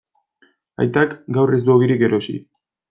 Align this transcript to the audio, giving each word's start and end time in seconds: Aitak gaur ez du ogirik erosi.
Aitak 0.85 1.15
gaur 1.39 1.55
ez 1.59 1.63
du 1.69 1.77
ogirik 1.79 2.05
erosi. 2.11 2.41